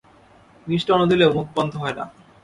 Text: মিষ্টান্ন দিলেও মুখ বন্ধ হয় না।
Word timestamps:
মিষ্টান্ন 0.67 1.03
দিলেও 1.11 1.35
মুখ 1.37 1.47
বন্ধ 1.55 1.73
হয় 1.81 1.95
না। 1.97 2.05